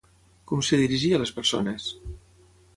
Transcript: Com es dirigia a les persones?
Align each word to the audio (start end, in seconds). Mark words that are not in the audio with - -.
Com 0.51 0.63
es 0.63 0.69
dirigia 0.77 1.19
a 1.19 1.21
les 1.25 1.35
persones? 1.37 1.89